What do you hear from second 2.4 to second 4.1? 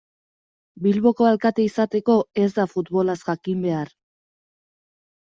ez da futbolaz jakin behar.